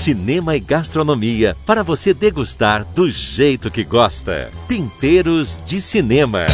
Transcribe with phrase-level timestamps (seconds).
[0.00, 4.50] cinema e gastronomia para você degustar do jeito que gosta.
[4.66, 6.46] Temperos de Cinema.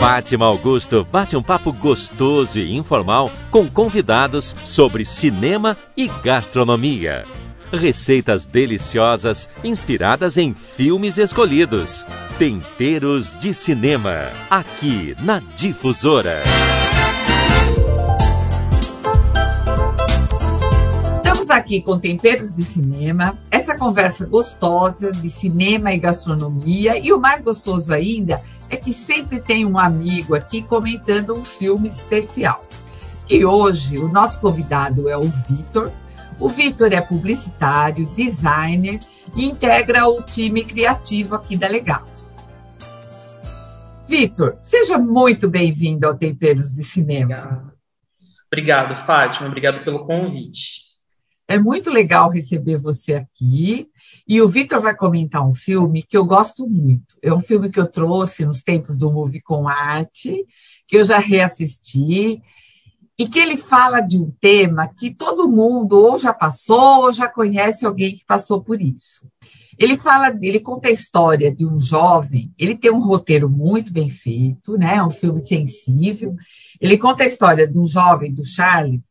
[0.00, 7.26] Fátima Augusto bate um papo gostoso e informal com convidados sobre cinema e gastronomia.
[7.70, 12.02] Receitas deliciosas inspiradas em filmes escolhidos.
[12.38, 16.42] Temperos de Cinema, aqui na Difusora.
[21.66, 27.42] Aqui com Temperos de Cinema, essa conversa gostosa de cinema e gastronomia, e o mais
[27.42, 32.64] gostoso ainda é que sempre tem um amigo aqui comentando um filme especial.
[33.28, 35.90] E hoje o nosso convidado é o Vitor.
[36.38, 39.00] O Vitor é publicitário, designer
[39.34, 42.04] e integra o time criativo aqui da Legal.
[44.06, 47.34] Vitor, seja muito bem-vindo ao Temperos de Cinema.
[47.34, 47.72] Obrigado.
[48.52, 49.48] Obrigado, Fátima.
[49.48, 50.85] Obrigado pelo convite.
[51.48, 53.88] É muito legal receber você aqui.
[54.26, 57.16] E o Vitor vai comentar um filme que eu gosto muito.
[57.22, 60.44] É um filme que eu trouxe nos tempos do Movie com Arte,
[60.88, 62.42] que eu já reassisti,
[63.18, 67.28] e que ele fala de um tema que todo mundo ou já passou ou já
[67.28, 69.26] conhece alguém que passou por isso.
[69.78, 74.08] Ele fala, ele conta a história de um jovem, ele tem um roteiro muito bem
[74.08, 74.96] feito, né?
[74.96, 76.34] É um filme sensível.
[76.80, 79.02] Ele conta a história de um jovem, do Charles,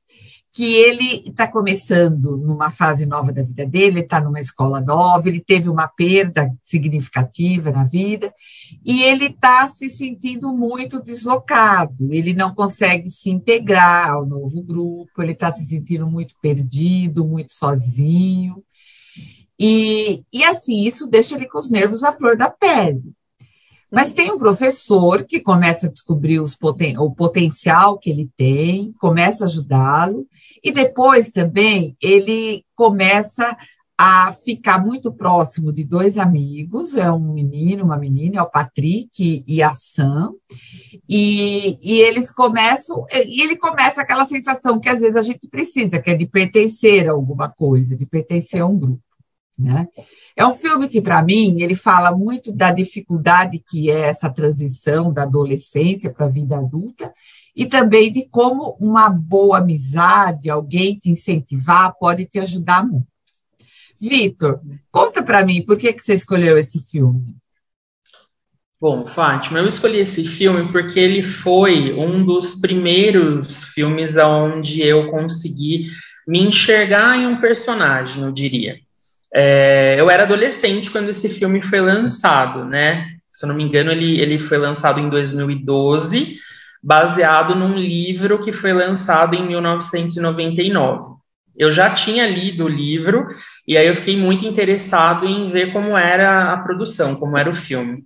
[0.55, 5.41] que ele está começando numa fase nova da vida dele, está numa escola nova, ele
[5.41, 8.33] teve uma perda significativa na vida
[8.85, 15.21] e ele está se sentindo muito deslocado, ele não consegue se integrar ao novo grupo,
[15.21, 18.63] ele está se sentindo muito perdido, muito sozinho.
[19.59, 23.03] E, e assim, isso deixa ele com os nervos à flor da pele.
[23.95, 29.45] Mas tem um professor que começa a descobrir poten o potencial que ele tem, começa
[29.45, 30.27] a ajudá-lo,
[30.61, 33.55] e depois também ele começa
[33.97, 39.45] a ficar muito próximo de dois amigos, é um menino, uma menina, é o Patrick
[39.47, 40.33] e a Sam,
[41.07, 46.01] e, e eles começam, e ele começa aquela sensação que às vezes a gente precisa,
[46.01, 49.04] que é de pertencer a alguma coisa, de pertencer a um grupo.
[49.57, 49.87] Né?
[50.35, 55.13] É um filme que, para mim, ele fala muito da dificuldade que é essa transição
[55.13, 57.13] da adolescência para a vida adulta
[57.55, 63.07] e também de como uma boa amizade, alguém te incentivar, pode te ajudar muito.
[63.99, 64.59] Vitor,
[64.91, 67.35] conta para mim por que, que você escolheu esse filme.
[68.79, 75.09] Bom, Fátima, eu escolhi esse filme porque ele foi um dos primeiros filmes onde eu
[75.09, 75.87] consegui
[76.27, 78.77] me enxergar em um personagem, eu diria.
[79.37, 83.05] É, eu era adolescente quando esse filme foi lançado, né?
[83.29, 86.39] Se eu não me engano, ele, ele foi lançado em 2012,
[86.81, 91.15] baseado num livro que foi lançado em 1999.
[91.57, 93.27] Eu já tinha lido o livro
[93.67, 97.55] e aí eu fiquei muito interessado em ver como era a produção, como era o
[97.55, 98.05] filme.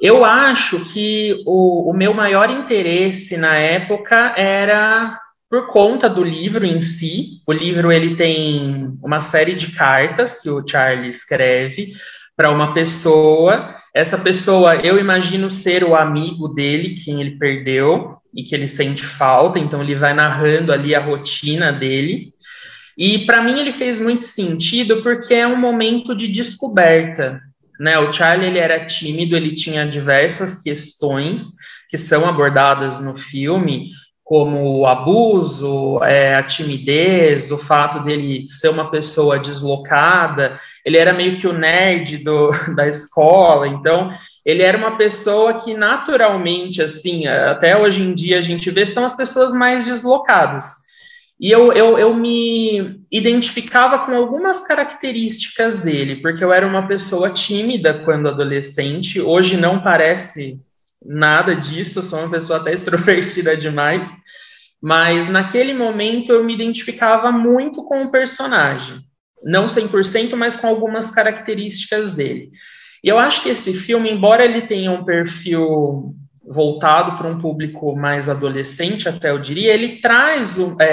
[0.00, 5.20] Eu acho que o, o meu maior interesse na época era
[5.52, 7.42] por conta do livro em si.
[7.46, 11.92] O livro ele tem uma série de cartas que o Charlie escreve
[12.34, 13.76] para uma pessoa.
[13.94, 19.04] Essa pessoa, eu imagino ser o amigo dele, quem ele perdeu e que ele sente
[19.04, 22.32] falta, então ele vai narrando ali a rotina dele.
[22.96, 27.42] E para mim ele fez muito sentido porque é um momento de descoberta,
[27.78, 27.98] né?
[27.98, 31.50] O Charlie ele era tímido, ele tinha diversas questões
[31.90, 33.90] que são abordadas no filme,
[34.32, 41.12] como o abuso, é, a timidez, o fato dele ser uma pessoa deslocada, ele era
[41.12, 44.10] meio que o nerd do, da escola, então
[44.42, 49.04] ele era uma pessoa que naturalmente, assim, até hoje em dia a gente vê, são
[49.04, 50.64] as pessoas mais deslocadas.
[51.38, 57.28] E eu, eu, eu me identificava com algumas características dele, porque eu era uma pessoa
[57.28, 60.58] tímida quando adolescente, hoje não parece
[61.04, 64.10] nada disso, sou uma pessoa até extrovertida demais,
[64.80, 69.00] mas naquele momento eu me identificava muito com o personagem.
[69.44, 72.50] Não 100%, mas com algumas características dele.
[73.02, 76.14] E eu acho que esse filme, embora ele tenha um perfil
[76.44, 80.84] voltado para um público mais adolescente, até eu diria, ele traz é,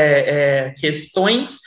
[0.67, 1.59] é, questões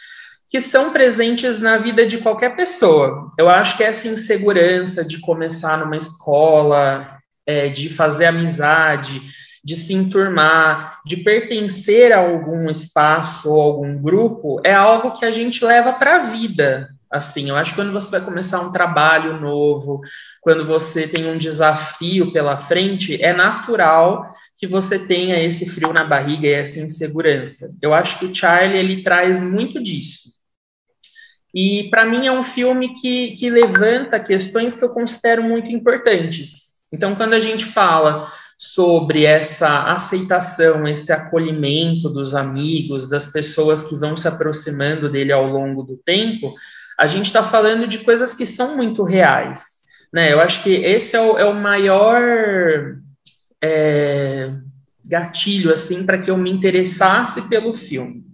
[0.49, 3.33] que são presentes na vida de qualquer pessoa.
[3.39, 9.23] Eu acho que essa insegurança de começar numa escola, é, de fazer amizade,
[9.65, 15.31] de se enturmar, de pertencer a algum espaço ou algum grupo, é algo que a
[15.31, 16.89] gente leva para a vida.
[17.11, 20.01] Assim, eu acho que quando você vai começar um trabalho novo,
[20.41, 26.05] quando você tem um desafio pela frente, é natural que você tenha esse frio na
[26.05, 27.77] barriga e essa insegurança.
[27.83, 30.31] Eu acho que o Charlie ele traz muito disso.
[31.55, 36.72] E para mim é um filme que, que levanta questões que eu considero muito importantes.
[36.93, 43.97] Então, quando a gente fala sobre essa aceitação, esse acolhimento dos amigos, das pessoas que
[43.97, 46.55] vão se aproximando dele ao longo do tempo,
[46.99, 49.83] a gente está falando de coisas que são muito reais.
[50.13, 50.33] Né?
[50.33, 52.21] Eu acho que esse é o, é o maior
[53.61, 54.53] é,
[55.05, 58.25] gatilho assim para que eu me interessasse pelo filme.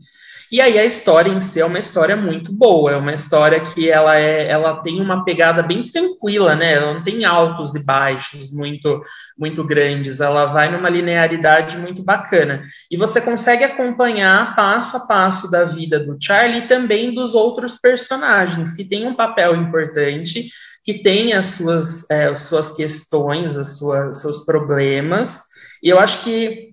[0.51, 3.91] E aí a história em si é uma história muito boa, é uma história que
[3.91, 6.73] ela é, ela tem uma pegada bem tranquila, né?
[6.73, 9.03] Ela não tem altos e baixos muito
[9.39, 12.63] muito grandes, ela vai numa linearidade muito bacana.
[12.91, 17.77] E você consegue acompanhar passo a passo da vida do Charlie e também dos outros
[17.77, 20.49] personagens que têm um papel importante,
[20.83, 25.43] que têm as suas, é, as suas questões, as suas, seus problemas.
[25.83, 26.68] E eu acho que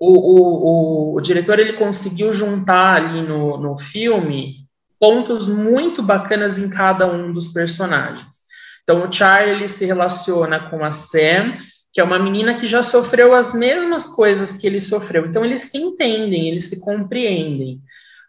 [0.00, 4.66] o, o, o, diretor ele conseguiu juntar ali no, no filme
[4.98, 8.40] pontos muito bacanas em cada um dos personagens.
[8.82, 11.58] Então, o Charlie se relaciona com a Sam,
[11.92, 15.26] que é uma menina que já sofreu as mesmas coisas que ele sofreu.
[15.26, 17.80] Então, eles se entendem, eles se compreendem.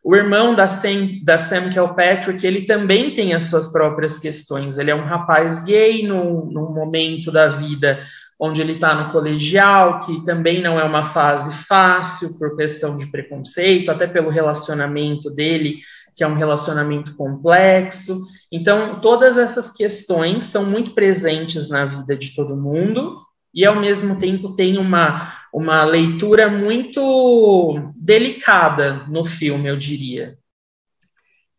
[0.03, 3.71] O irmão da Sam, da Sam, que é o Patrick, ele também tem as suas
[3.71, 4.77] próprias questões.
[4.77, 7.99] Ele é um rapaz gay num, num momento da vida
[8.41, 13.05] onde ele está no colegial, que também não é uma fase fácil por questão de
[13.05, 15.77] preconceito, até pelo relacionamento dele,
[16.15, 18.19] que é um relacionamento complexo.
[18.51, 23.21] Então, todas essas questões são muito presentes na vida de todo mundo
[23.53, 30.35] e, ao mesmo tempo, tem uma, uma leitura muito delicada no filme, eu diria.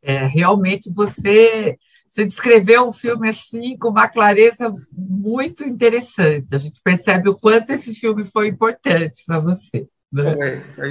[0.02, 1.78] É, realmente você
[2.12, 6.54] você descreveu o filme assim com uma clareza muito interessante.
[6.54, 9.88] A gente percebe o quanto esse filme foi importante para você.
[10.12, 10.36] Né?
[10.38, 10.90] É,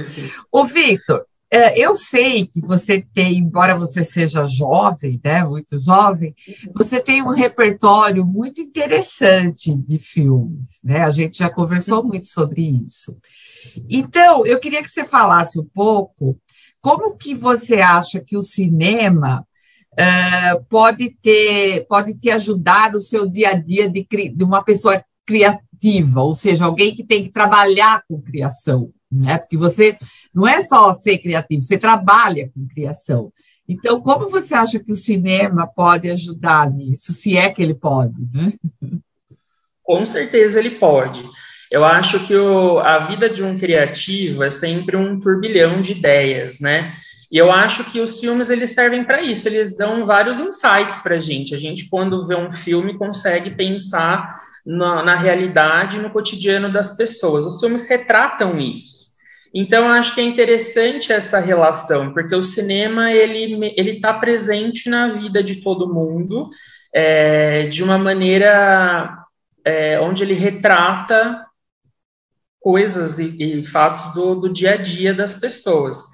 [0.50, 6.34] o Victor, é, eu sei que você tem, embora você seja jovem, né, muito jovem,
[6.74, 11.02] você tem um repertório muito interessante de filmes, né?
[11.02, 13.16] A gente já conversou muito sobre isso.
[13.88, 16.36] Então, eu queria que você falasse um pouco
[16.80, 19.46] como que você acha que o cinema
[19.94, 25.02] uh, pode, ter, pode ter ajudado o seu dia a dia de, de uma pessoa
[25.26, 29.38] criativa, ou seja, alguém que tem que trabalhar com criação, né?
[29.38, 29.96] Porque você
[30.34, 33.32] não é só ser criativo, você trabalha com criação.
[33.68, 38.14] Então, como você acha que o cinema pode ajudar nisso, se é que ele pode?
[38.32, 38.52] Né?
[39.82, 41.24] Com certeza ele pode.
[41.70, 46.60] Eu acho que o, a vida de um criativo é sempre um turbilhão de ideias,
[46.60, 46.94] né?
[47.32, 51.14] E eu acho que os filmes eles servem para isso, eles dão vários insights para
[51.14, 51.54] a gente.
[51.54, 57.46] A gente, quando vê um filme, consegue pensar na, na realidade, no cotidiano das pessoas.
[57.46, 59.12] Os filmes retratam isso.
[59.54, 64.90] Então, eu acho que é interessante essa relação, porque o cinema ele ele está presente
[64.90, 66.50] na vida de todo mundo
[66.94, 69.24] é, de uma maneira
[69.64, 71.46] é, onde ele retrata
[72.60, 76.11] coisas e, e fatos do, do dia a dia das pessoas.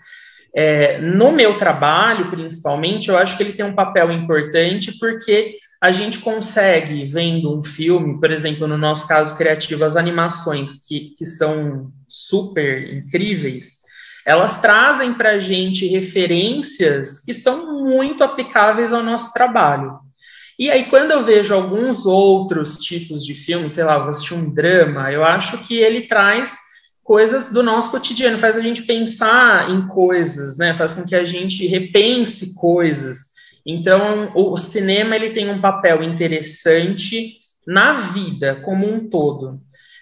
[0.61, 5.93] É, no meu trabalho, principalmente, eu acho que ele tem um papel importante porque a
[5.93, 11.25] gente consegue, vendo um filme, por exemplo, no nosso caso criativo, as animações que, que
[11.25, 13.83] são super incríveis,
[14.27, 20.01] elas trazem para a gente referências que são muito aplicáveis ao nosso trabalho.
[20.59, 24.53] E aí, quando eu vejo alguns outros tipos de filmes, sei lá, vou assistir um
[24.53, 26.59] drama, eu acho que ele traz
[27.09, 30.75] coisas do nosso cotidiano, faz a gente pensar em coisas, né?
[30.75, 33.29] Faz com que a gente repense coisas.
[33.65, 37.37] Então, o cinema ele tem um papel interessante
[37.67, 39.59] na vida como um todo,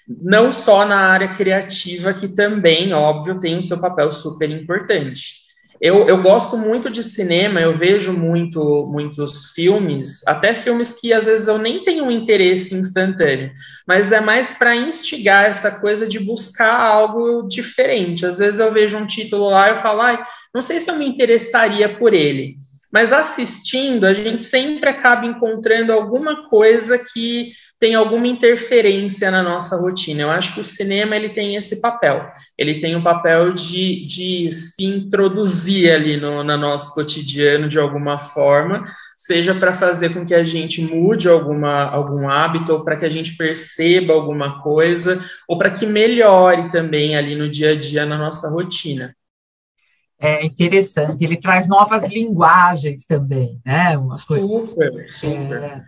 [0.08, 5.45] não só na área criativa, que também, óbvio, tem o seu papel super importante.
[5.80, 11.26] Eu, eu gosto muito de cinema, eu vejo muito, muitos filmes, até filmes que às
[11.26, 13.50] vezes eu nem tenho um interesse instantâneo,
[13.86, 18.24] mas é mais para instigar essa coisa de buscar algo diferente.
[18.24, 20.96] Às vezes eu vejo um título lá e eu falo, ai, não sei se eu
[20.96, 22.56] me interessaria por ele,
[22.96, 29.76] mas assistindo a gente sempre acaba encontrando alguma coisa que tem alguma interferência na nossa
[29.76, 30.22] rotina.
[30.22, 32.26] Eu acho que o cinema ele tem esse papel.
[32.56, 38.18] Ele tem o papel de, de se introduzir ali no, no nosso cotidiano de alguma
[38.18, 43.04] forma, seja para fazer com que a gente mude alguma, algum hábito, ou para que
[43.04, 48.06] a gente perceba alguma coisa, ou para que melhore também ali no dia a dia
[48.06, 49.14] na nossa rotina.
[50.18, 53.98] É interessante, ele traz novas linguagens também, né?
[53.98, 55.08] Uma super, coisa...
[55.08, 55.62] super.
[55.62, 55.84] É...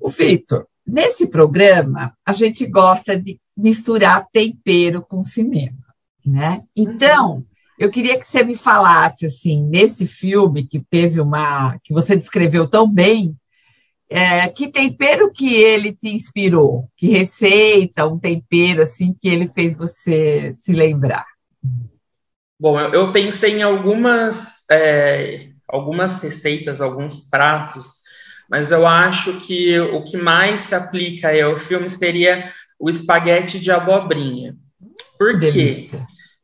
[0.00, 5.76] O Vitor, Nesse programa, a gente gosta de misturar tempero com cinema,
[6.24, 6.62] né?
[6.74, 7.44] Então,
[7.78, 12.66] Eu queria que você me falasse assim, nesse filme que teve uma, que você descreveu
[12.66, 13.36] tão bem,
[14.10, 16.88] é, que tempero que ele te inspirou?
[16.96, 21.24] Que receita, um tempero assim que ele fez você se lembrar?
[22.58, 28.02] Bom, eu, eu pensei em algumas, é, algumas receitas, alguns pratos,
[28.50, 33.70] mas eu acho que o que mais se aplica ao filme seria o espaguete de
[33.70, 34.56] abobrinha.
[35.18, 35.90] Por quê?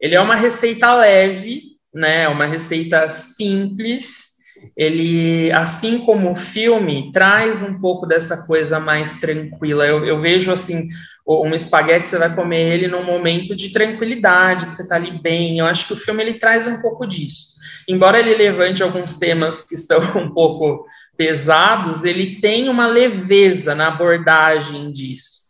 [0.00, 1.62] Ele é uma receita leve,
[1.94, 2.28] né?
[2.28, 4.34] Uma receita simples
[4.76, 9.86] ele, assim como o filme, traz um pouco dessa coisa mais tranquila.
[9.86, 10.88] Eu, eu vejo assim,
[11.26, 15.58] um espaguete, você vai comer ele num momento de tranquilidade, que você está ali bem.
[15.58, 17.54] Eu acho que o filme ele traz um pouco disso.
[17.88, 23.88] Embora ele levante alguns temas que estão um pouco pesados, ele tem uma leveza na
[23.88, 25.44] abordagem disso.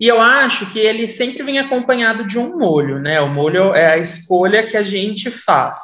[0.00, 3.20] E eu acho que ele sempre vem acompanhado de um molho, né?
[3.20, 5.78] O molho é a escolha que a gente faz.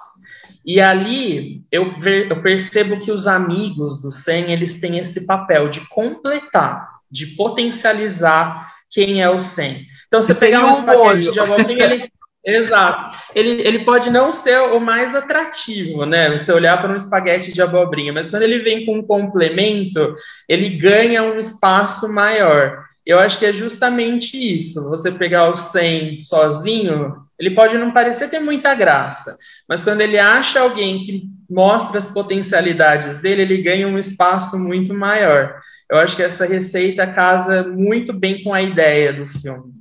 [0.64, 5.68] E ali eu, ver, eu percebo que os amigos do SEM, eles têm esse papel
[5.68, 9.86] de completar, de potencializar quem é o SEM.
[10.06, 12.10] Então, você pegar um espaguete de abobrinha, ele,
[12.44, 16.36] exato, ele, ele pode não ser o mais atrativo, né?
[16.36, 20.14] Você olhar para um espaguete de abobrinha, mas quando ele vem com um complemento,
[20.48, 22.84] ele ganha um espaço maior.
[23.04, 24.88] Eu acho que é justamente isso.
[24.90, 29.36] Você pegar o 100 sozinho, ele pode não parecer ter muita graça,
[29.68, 34.92] mas quando ele acha alguém que mostra as potencialidades dele, ele ganha um espaço muito
[34.92, 35.60] maior.
[35.88, 39.76] Eu acho que essa receita casa muito bem com a ideia do filme.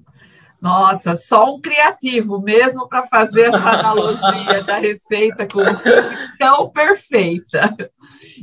[0.61, 6.69] Nossa, só um criativo mesmo para fazer essa analogia da receita com o filme tão
[6.69, 7.75] perfeita.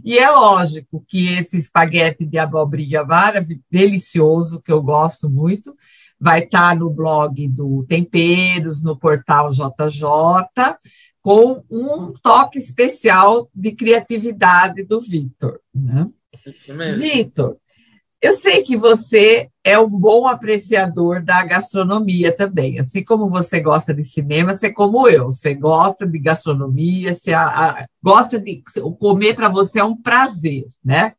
[0.04, 5.74] E é lógico que esse espaguete de abobrinha maravilhoso, delicioso, que eu gosto muito,
[6.20, 10.06] vai estar no blog do Temperos, no portal JJ,
[11.22, 15.60] com um toque especial de criatividade do Vitor.
[15.72, 16.08] Né?
[16.96, 17.56] Vitor,
[18.20, 22.78] eu sei que você é um bom apreciador da gastronomia também.
[22.78, 25.24] Assim como você gosta de cinema, você é como eu.
[25.24, 28.62] Você gosta de gastronomia, você a, a, gosta de
[28.98, 31.12] comer para você é um prazer, né?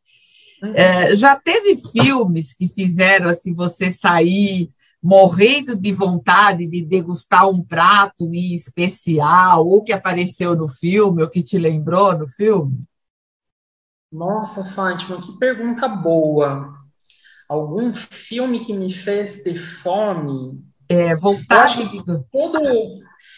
[0.62, 0.72] Uhum.
[0.74, 4.70] É, já teve filmes que fizeram assim você sair
[5.04, 11.42] morrendo de vontade de degustar um prato especial, ou que apareceu no filme, ou que
[11.42, 12.82] te lembrou no filme?
[14.10, 16.72] Nossa, Fátima, que pergunta boa.
[17.46, 20.64] Algum filme que me fez ter fome?
[20.88, 22.02] É, vontade de...
[22.32, 22.58] Todo,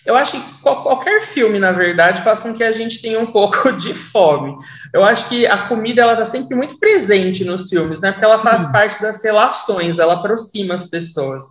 [0.06, 3.72] eu acho que qualquer filme, na verdade, faz com que a gente tenha um pouco
[3.74, 4.56] de fome.
[4.92, 8.12] Eu acho que a comida ela está sempre muito presente nos filmes, né?
[8.12, 11.44] Porque ela faz parte das relações, ela aproxima as pessoas.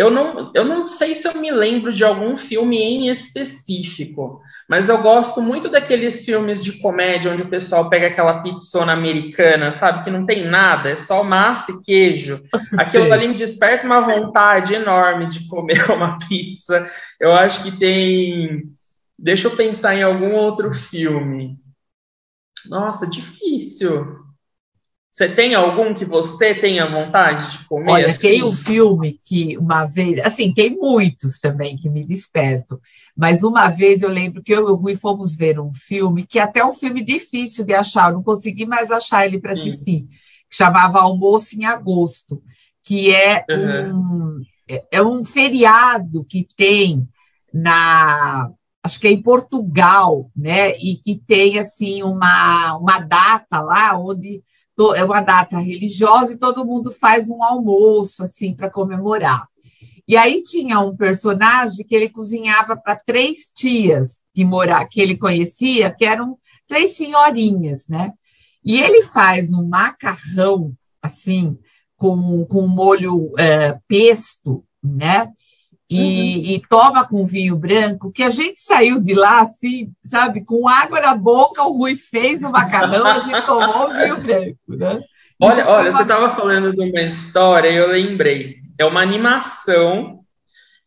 [0.00, 4.88] Eu não, eu não sei se eu me lembro de algum filme em específico, mas
[4.88, 10.02] eu gosto muito daqueles filmes de comédia onde o pessoal pega aquela pizzona americana, sabe?
[10.02, 12.42] Que não tem nada, é só massa e queijo.
[12.78, 13.12] Aquilo Sim.
[13.12, 16.90] ali me desperta uma vontade enorme de comer uma pizza.
[17.20, 18.62] Eu acho que tem.
[19.18, 21.58] Deixa eu pensar em algum outro filme.
[22.64, 24.16] Nossa, difícil.
[25.10, 27.90] Você tem algum que você tenha vontade de comer?
[27.90, 28.20] Olha, assim?
[28.20, 32.78] tem um filme que uma vez, assim, tem muitos também que me despertam,
[33.16, 36.38] mas uma vez eu lembro que eu e o Rui fomos ver um filme que
[36.38, 40.02] é até um filme difícil de achar, eu não consegui mais achar ele para assistir,
[40.48, 42.40] que chamava Almoço em Agosto,
[42.84, 43.96] que é uhum.
[43.96, 47.08] um, é, é um feriado que tem
[47.52, 48.48] na
[48.82, 50.70] acho que é em Portugal, né?
[50.78, 54.42] E que tem assim uma, uma data lá onde
[54.94, 59.46] é uma data religiosa e todo mundo faz um almoço assim para comemorar.
[60.06, 65.16] E aí tinha um personagem que ele cozinhava para três tias que mora, que ele
[65.16, 68.12] conhecia, que eram três senhorinhas, né?
[68.64, 70.72] E ele faz um macarrão
[71.02, 71.56] assim
[71.96, 75.30] com, com molho é, pesto, né?
[75.90, 76.54] E, uhum.
[76.54, 81.00] e, toma com vinho branco, que a gente saiu de lá assim, sabe, com água
[81.00, 85.00] na boca, o Rui fez o macarrão, a gente tomou o vinho branco, né?
[85.42, 88.58] Olha, olha, você estava falando de uma história e eu lembrei.
[88.78, 90.20] É uma animação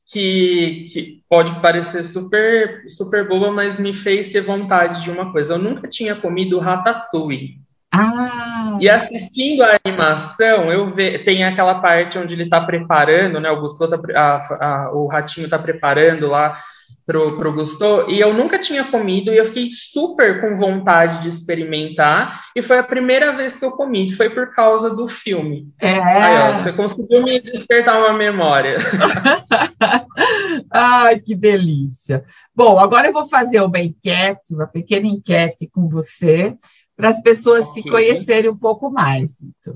[0.05, 5.55] que, que pode parecer super, super boba, mas me fez ter vontade de uma coisa.
[5.55, 7.62] Eu nunca tinha comido ratatouille.
[7.93, 8.77] Ah.
[8.81, 11.19] E assistindo a animação, eu ve...
[11.19, 13.51] tem aquela parte onde ele está preparando, né?
[13.51, 16.59] O Gusto tá, a, a, o ratinho está preparando lá
[17.05, 21.29] pro, pro Gusto e eu nunca tinha comido e eu fiquei super com vontade de
[21.29, 25.67] experimentar e foi a primeira vez que eu comi, foi por causa do filme.
[25.79, 25.99] É.
[25.99, 28.77] Aí, ó, você conseguiu me despertar uma memória.
[30.71, 32.23] Ai, que delícia.
[32.55, 36.55] Bom, agora eu vou fazer uma enquete, uma pequena enquete com você,
[37.03, 37.83] para as pessoas okay.
[37.83, 39.75] te conhecerem um pouco mais, Vitor.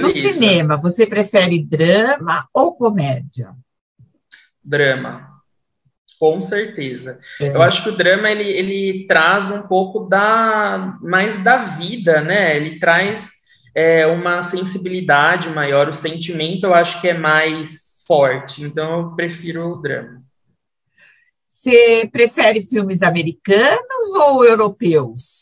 [0.00, 3.52] No cinema, você prefere drama ou comédia?
[4.64, 5.28] Drama.
[6.18, 7.20] Com certeza.
[7.38, 7.48] É.
[7.48, 12.56] Eu acho que o drama ele, ele traz um pouco da mais da vida, né?
[12.56, 13.32] Ele traz
[13.74, 18.62] é, uma sensibilidade maior, o sentimento eu acho que é mais forte.
[18.62, 20.22] Então eu prefiro o drama.
[21.50, 25.41] Você prefere filmes americanos ou europeus?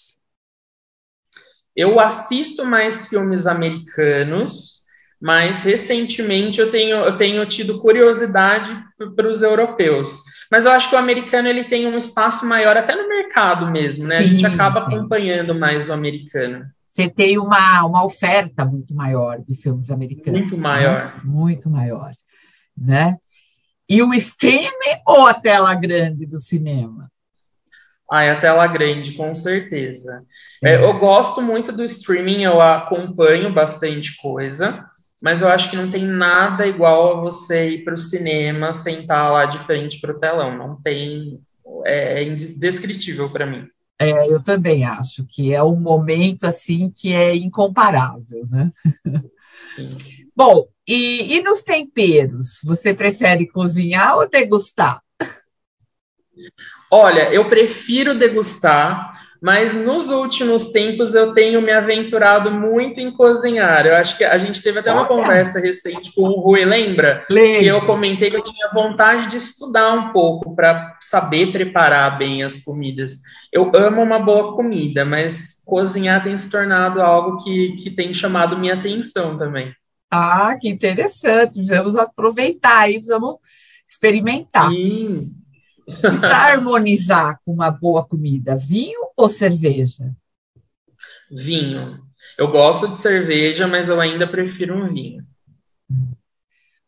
[1.80, 4.80] Eu assisto mais filmes americanos
[5.20, 8.70] mas recentemente eu tenho, eu tenho tido curiosidade
[9.14, 10.22] para os europeus.
[10.50, 14.06] Mas eu acho que o americano ele tem um espaço maior até no mercado mesmo,
[14.06, 14.16] né?
[14.16, 14.96] Sim, a gente acaba sim.
[14.96, 16.64] acompanhando mais o americano.
[16.92, 20.40] Você tem uma, uma oferta muito maior de filmes americanos.
[20.40, 21.14] Muito maior.
[21.14, 21.20] Né?
[21.22, 22.12] Muito maior,
[22.76, 23.16] né?
[23.88, 24.70] E o streaming
[25.06, 27.10] ou a tela grande do cinema?
[28.10, 30.24] Ah, é a tela grande, com certeza.
[30.62, 34.90] É, eu gosto muito do streaming, eu acompanho bastante coisa
[35.20, 39.30] mas eu acho que não tem nada igual a você ir para o cinema, sentar
[39.30, 40.56] lá de frente para o telão.
[40.56, 41.38] Não tem.
[41.84, 43.68] É, é indescritível para mim.
[43.98, 48.72] É, eu também acho que é um momento assim que é incomparável, né?
[50.34, 55.02] Bom, e, e nos temperos, você prefere cozinhar ou degustar?
[56.90, 63.86] Olha, eu prefiro degustar, mas nos últimos tempos eu tenho me aventurado muito em cozinhar.
[63.86, 67.24] Eu acho que a gente teve até uma conversa recente com o Rui, lembra?
[67.30, 67.58] Lembra.
[67.58, 72.42] Que eu comentei que eu tinha vontade de estudar um pouco para saber preparar bem
[72.42, 73.20] as comidas.
[73.52, 78.58] Eu amo uma boa comida, mas cozinhar tem se tornado algo que, que tem chamado
[78.58, 79.72] minha atenção também.
[80.10, 81.62] Ah, que interessante.
[81.64, 83.36] Vamos aproveitar aí, vamos
[83.88, 84.70] experimentar.
[84.70, 85.39] Sim.
[86.20, 90.12] Para harmonizar com uma boa comida, vinho ou cerveja?
[91.30, 91.98] Vinho.
[92.36, 95.24] Eu gosto de cerveja, mas eu ainda prefiro um vinho.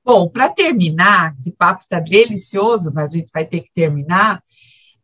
[0.05, 4.43] Bom, para terminar, esse papo está delicioso, mas a gente vai ter que terminar.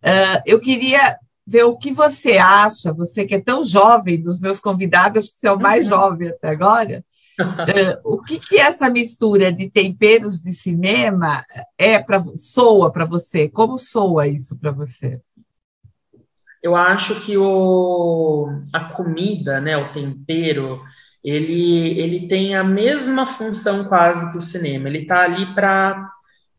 [0.02, 4.60] Uh, eu queria ver o que você acha, você que é tão jovem, dos meus
[4.60, 5.90] convidados, acho que você é o mais uhum.
[5.90, 7.04] jovem até agora,
[7.38, 11.44] uh, o que, que essa mistura de temperos de cinema
[11.76, 13.48] é para soa para você?
[13.48, 15.20] Como soa isso para você?
[16.62, 20.82] Eu acho que o, a comida, né, o tempero,
[21.22, 24.88] ele, ele tem a mesma função quase que o cinema.
[24.88, 26.10] Ele está ali para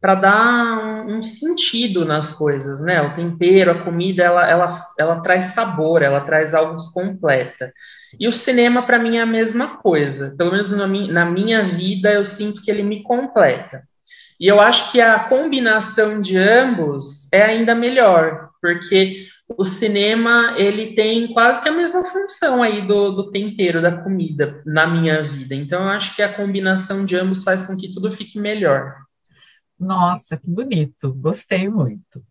[0.01, 3.01] para dar um, um, sentido nas coisas, né?
[3.01, 7.73] O tempero, a comida, ela, ela, ela traz sabor, ela traz algo que completa.
[8.17, 10.33] E o cinema, para mim, é a mesma coisa.
[10.37, 13.83] Pelo menos na minha, na minha vida, eu sinto que ele me completa.
[14.39, 20.93] E eu acho que a combinação de ambos é ainda melhor, porque o cinema ele
[20.93, 25.53] tem quase que a mesma função aí do, do tempero da comida na minha vida.
[25.53, 28.95] Então eu acho que a combinação de ambos faz com que tudo fique melhor.
[29.79, 32.23] Nossa, que bonito, gostei muito.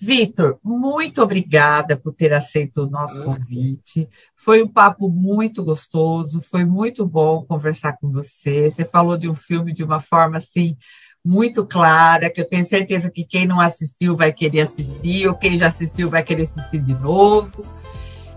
[0.00, 4.08] Vitor, muito obrigada por ter aceito o nosso convite.
[4.36, 8.70] Foi um papo muito gostoso, foi muito bom conversar com você.
[8.70, 10.76] Você falou de um filme de uma forma assim
[11.24, 15.56] muito clara, que eu tenho certeza que quem não assistiu vai querer assistir, ou quem
[15.56, 17.64] já assistiu vai querer assistir de novo.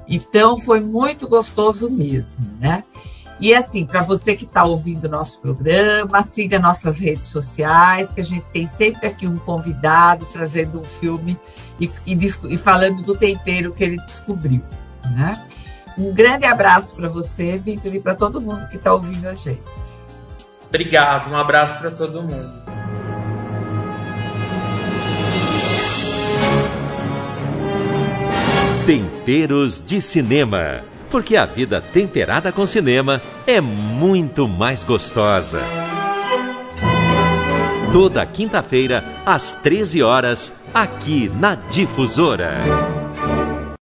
[0.08, 2.84] Então foi muito gostoso mesmo, né?
[3.39, 8.21] E assim, para você que está ouvindo o nosso programa, siga nossas redes sociais, que
[8.21, 11.39] a gente tem sempre aqui um convidado trazendo um filme
[11.80, 12.15] e, e,
[12.50, 14.63] e falando do tempero que ele descobriu.
[15.12, 15.47] Né?
[16.00, 19.62] Um grande abraço para você, Vitor, e para todo mundo que está ouvindo a gente.
[20.67, 22.67] Obrigado, um abraço para todo mundo.
[28.86, 35.62] Temperos de Cinema porque a vida temperada com cinema é muito mais gostosa.
[37.91, 42.96] Toda quinta-feira, às 13 horas, aqui na Difusora.